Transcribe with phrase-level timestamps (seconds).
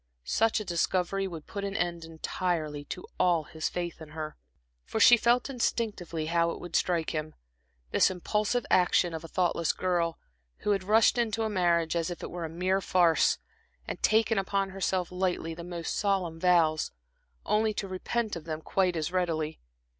[0.25, 4.35] Such a discovery would put an end entirely to all his faith in her.
[4.83, 7.35] For she felt instinctively how it would strike him
[7.91, 10.17] this impulsive action of a thoughtless girl,
[10.61, 13.37] who had rushed into marriage as if it were a mere farce,
[13.87, 16.89] and taken upon herself, lightly, the most solemn vows,
[17.45, 19.59] only to repent of them quite as readily.